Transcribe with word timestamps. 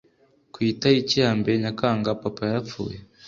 Ku 0.53 0.57
itariki 0.71 1.15
ya 1.23 1.31
mbere 1.39 1.55
Nyakanga 1.63 2.19
papa 2.21 2.41
yarapfuye 2.49 2.97